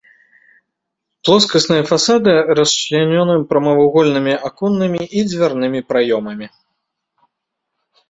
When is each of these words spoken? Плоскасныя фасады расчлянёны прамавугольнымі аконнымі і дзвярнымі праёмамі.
Плоскасныя 1.29 1.83
фасады 1.91 2.31
расчлянёны 2.61 3.35
прамавугольнымі 3.53 4.33
аконнымі 4.51 5.01
і 5.07 5.19
дзвярнымі 5.31 5.79
праёмамі. 5.93 6.47